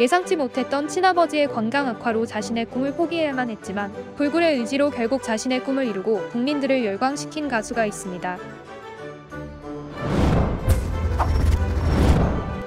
예상치 0.00 0.34
못했던 0.34 0.88
친아버지의 0.88 1.46
건강 1.46 1.86
악화로 1.86 2.26
자신의 2.26 2.64
꿈을 2.64 2.94
포기해야만 2.94 3.48
했지만 3.50 3.92
불굴의 4.16 4.58
의지로 4.58 4.90
결국 4.90 5.22
자신의 5.22 5.62
꿈을 5.62 5.86
이루고 5.86 6.30
국민들을 6.30 6.84
열광시킨 6.84 7.46
가수가 7.46 7.86
있습니다. 7.86 8.38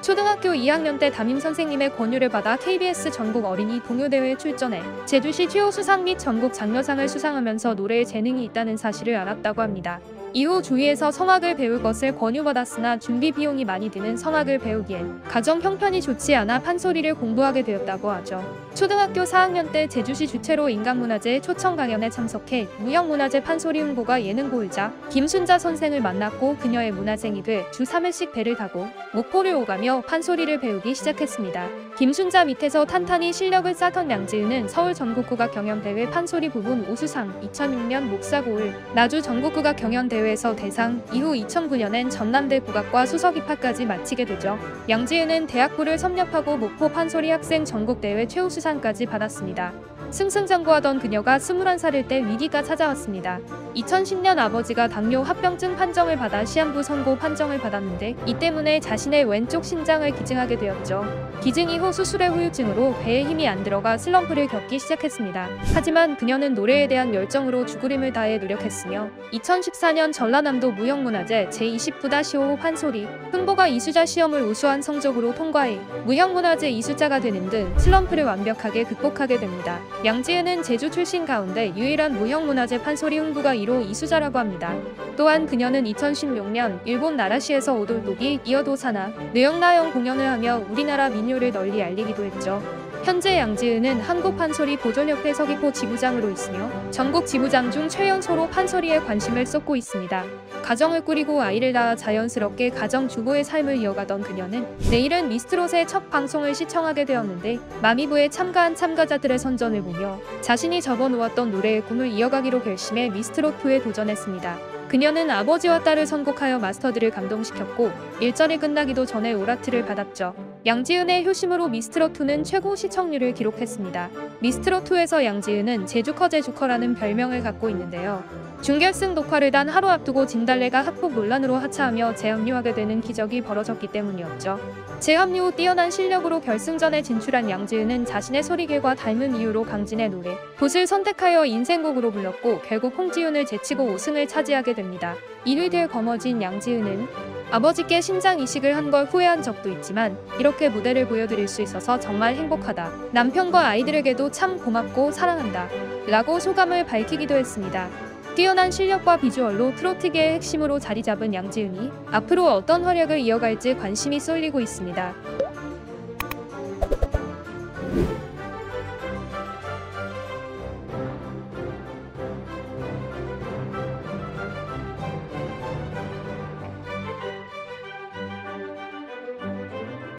초등학교 0.00 0.48
2학년 0.48 0.98
때 0.98 1.10
담임 1.10 1.38
선생님의 1.38 1.94
권유를 1.96 2.30
받아 2.30 2.56
KBS 2.56 3.10
전국 3.10 3.44
어린이 3.44 3.82
동요대회에 3.82 4.38
출전해 4.38 4.82
제주시 5.04 5.50
최우 5.50 5.70
수상 5.70 6.04
및 6.04 6.18
전국 6.18 6.54
장려상을 6.54 7.06
수상하면서 7.06 7.74
노래에 7.74 8.06
재능이 8.06 8.46
있다는 8.46 8.78
사실을 8.78 9.14
알았다고 9.16 9.60
합니다. 9.60 10.00
이후 10.32 10.62
주위에서 10.62 11.10
성악을 11.10 11.56
배울 11.56 11.82
것을 11.82 12.16
권유받았으나 12.16 12.98
준비 12.98 13.32
비용이 13.32 13.64
많이 13.64 13.90
드는 13.90 14.16
성악을 14.16 14.58
배우기엔 14.58 15.22
가정 15.24 15.60
형편이 15.60 16.00
좋지 16.00 16.34
않아 16.36 16.60
판소리를 16.60 17.14
공부하게 17.14 17.62
되었다고 17.62 18.10
하죠. 18.10 18.40
초등학교 18.74 19.22
4학년 19.22 19.72
때 19.72 19.88
제주시 19.88 20.28
주최로 20.28 20.68
인간문화제 20.68 21.40
초청 21.40 21.74
강연에 21.74 22.10
참석해 22.10 22.68
무형문화제 22.78 23.42
판소리 23.42 23.80
홍보가 23.80 24.22
예능고이자 24.22 24.92
김순자 25.10 25.58
선생을 25.58 26.00
만났고 26.00 26.56
그녀의 26.58 26.92
문화생이 26.92 27.42
돼 27.42 27.64
주 27.72 27.82
3회씩 27.84 28.32
배를 28.32 28.56
타고 28.56 28.86
목포를 29.12 29.54
오가며 29.54 30.02
판소리를 30.06 30.60
배우기 30.60 30.94
시작했습니다. 30.94 31.68
김순자 31.98 32.44
밑에서 32.44 32.84
탄탄히 32.84 33.32
실력을 33.32 33.72
쌓던 33.74 34.10
양지은은 34.10 34.68
서울 34.68 34.94
전국국악 34.94 35.52
경연대회 35.52 36.10
판소리 36.10 36.48
부분 36.48 36.80
우수상, 36.86 37.40
2006년 37.40 38.04
목사고을, 38.04 38.74
나주 38.94 39.20
전국국악 39.20 39.76
경연대회 39.76 40.19
에서 40.26 40.54
대상, 40.54 41.02
이후 41.12 41.32
2009년엔 41.32 42.10
전남대 42.10 42.60
국악과 42.60 43.06
수석 43.06 43.36
입학까지 43.36 43.86
마치게 43.86 44.24
되죠. 44.24 44.58
양지은은 44.88 45.46
대학부를 45.46 45.98
섭렵하고 45.98 46.56
목포 46.56 46.88
판소리 46.88 47.30
학생 47.30 47.64
전국대회 47.64 48.26
최우수상까지 48.26 49.06
받았습니다. 49.06 49.89
승승장구하던 50.10 50.98
그녀가 50.98 51.38
21살일 51.38 52.08
때 52.08 52.24
위기가 52.24 52.62
찾아왔습니다. 52.62 53.38
2010년 53.76 54.38
아버지가 54.38 54.88
당뇨 54.88 55.22
합병증 55.22 55.76
판정을 55.76 56.16
받아 56.16 56.44
시한부 56.44 56.82
선고 56.82 57.16
판정을 57.16 57.58
받았는데 57.58 58.16
이 58.26 58.34
때문에 58.34 58.80
자신의 58.80 59.24
왼쪽 59.24 59.64
신장을 59.64 60.10
기증하게 60.10 60.58
되었죠. 60.58 61.04
기증 61.40 61.70
이후 61.70 61.92
수술의 61.92 62.28
후유증으로 62.30 62.96
배에 63.02 63.22
힘이 63.22 63.48
안 63.48 63.62
들어가 63.62 63.96
슬럼프를 63.96 64.48
겪기 64.48 64.78
시작했습니다. 64.78 65.48
하지만 65.74 66.16
그녀는 66.16 66.54
노래에 66.54 66.88
대한 66.88 67.14
열정으로 67.14 67.64
죽으림을 67.66 68.12
다해 68.12 68.38
노력했으며 68.38 69.08
2014년 69.32 70.12
전라남도 70.12 70.72
무형문화제 70.72 71.48
제29-5 71.50 72.58
판소리 72.58 73.06
흥보가 73.30 73.68
이수자 73.68 74.04
시험을 74.04 74.42
우수한 74.42 74.82
성적으로 74.82 75.34
통과해 75.34 75.78
무형문화제 76.04 76.68
이수자가 76.68 77.20
되는 77.20 77.48
등 77.48 77.72
슬럼프를 77.78 78.24
완벽하게 78.24 78.84
극복하게 78.84 79.38
됩니다. 79.38 79.80
양지은은 80.02 80.62
제주 80.62 80.90
출신 80.90 81.26
가운데 81.26 81.74
유일한 81.76 82.16
무형문화재 82.18 82.82
판소리 82.82 83.18
흥부가 83.18 83.54
1호 83.54 83.86
이수자라고 83.90 84.38
합니다. 84.38 84.74
또한 85.14 85.44
그녀는 85.44 85.84
2016년 85.84 86.80
일본 86.86 87.16
나라시에서 87.16 87.74
오돌독이 87.74 88.40
이어도사나 88.42 89.08
뇌영나영 89.34 89.92
공연을 89.92 90.26
하며 90.26 90.64
우리나라 90.70 91.10
민요를 91.10 91.52
널리 91.52 91.82
알리기도 91.82 92.24
했죠. 92.24 92.62
현재 93.02 93.38
양지은은 93.38 94.00
한국 94.00 94.36
판소리 94.36 94.76
보존협회 94.76 95.32
서귀포 95.32 95.72
지부장으로 95.72 96.30
있으며 96.30 96.70
전국 96.90 97.26
지부장 97.26 97.70
중 97.70 97.88
최연소로 97.88 98.48
판소리에 98.50 98.98
관심을 99.00 99.46
쏟고 99.46 99.74
있습니다. 99.74 100.24
가정을 100.62 101.00
꾸리고 101.04 101.40
아이를 101.40 101.72
낳아 101.72 101.96
자연스럽게 101.96 102.70
가정주부의 102.70 103.42
삶을 103.42 103.76
이어가던 103.78 104.20
그녀는 104.20 104.66
내일은 104.90 105.30
미스트롯의 105.30 105.88
첫 105.88 106.10
방송을 106.10 106.54
시청하게 106.54 107.06
되었는데 107.06 107.58
마미부에 107.80 108.28
참가한 108.28 108.74
참가자들의 108.74 109.38
선전을 109.38 109.82
보며 109.82 110.20
자신이 110.42 110.82
접어놓았던 110.82 111.52
노래의 111.52 111.80
꿈을 111.86 112.08
이어가기로 112.08 112.62
결심해 112.62 113.08
미스트롯2에 113.08 113.82
도전했습니다. 113.82 114.58
그녀는 114.88 115.30
아버지와 115.30 115.82
딸을 115.84 116.06
선곡하여 116.06 116.58
마스터들을 116.58 117.10
감동시켰고 117.12 117.90
일절이 118.20 118.58
끝나기도 118.58 119.06
전에 119.06 119.32
오라트를 119.32 119.86
받았죠. 119.86 120.49
양지은의 120.66 121.24
효심으로 121.24 121.68
미스트롯2는 121.68 122.44
최고 122.44 122.76
시청률을 122.76 123.32
기록했습니다. 123.32 124.10
미스트롯2에서 124.42 125.24
양지은은 125.24 125.86
제주커제주커라는 125.86 126.96
별명을 126.96 127.42
갖고 127.42 127.70
있는데요. 127.70 128.22
준결승 128.60 129.14
녹화를 129.14 129.52
단 129.52 129.70
하루 129.70 129.88
앞두고 129.88 130.26
진달래가 130.26 130.82
학폭 130.82 131.14
논란으로 131.14 131.56
하차하며 131.56 132.14
재합류하게 132.14 132.74
되는 132.74 133.00
기적이 133.00 133.40
벌어졌기 133.40 133.86
때문이었죠. 133.86 134.60
재합류 135.00 135.44
후 135.44 135.52
뛰어난 135.52 135.90
실력으로 135.90 136.42
결승전에 136.42 137.00
진출한 137.00 137.48
양지은은 137.48 138.04
자신의 138.04 138.42
소리개과 138.42 138.96
닮은 138.96 139.36
이유로 139.36 139.64
강진의 139.64 140.10
노래 140.10 140.36
붓을 140.56 140.86
선택하여 140.86 141.46
인생곡으로 141.46 142.10
불렀고 142.10 142.60
결국 142.66 142.98
홍지윤을 142.98 143.46
제치고 143.46 143.84
우승을 143.84 144.28
차지하게 144.28 144.74
됩니다. 144.74 145.14
1위 145.46 145.70
될 145.70 145.88
거머쥔 145.88 146.42
양지은은 146.42 147.29
아버지께 147.50 148.00
신장 148.00 148.38
이식을 148.40 148.76
한 148.76 148.90
걸 148.90 149.04
후회한 149.04 149.42
적도 149.42 149.70
있지만 149.70 150.16
이렇게 150.40 150.68
무대를 150.68 151.06
보여드릴 151.06 151.46
수 151.46 151.62
있어서 151.62 151.98
정말 152.00 152.34
행복하다. 152.34 152.90
남편과 153.12 153.68
아이들에게도 153.68 154.30
참 154.32 154.58
고맙고 154.58 155.12
사랑한다. 155.12 155.68
라고 156.08 156.40
소감을 156.40 156.86
밝히기도 156.86 157.34
했습니다. 157.34 157.88
뛰어난 158.34 158.70
실력과 158.70 159.18
비주얼로 159.18 159.74
트로트계의 159.76 160.34
핵심으로 160.34 160.78
자리 160.80 161.02
잡은 161.02 161.32
양지은이 161.34 161.92
앞으로 162.10 162.46
어떤 162.46 162.84
활약을 162.84 163.18
이어갈지 163.20 163.76
관심이 163.76 164.18
쏠리고 164.18 164.60
있습니다. 164.60 165.14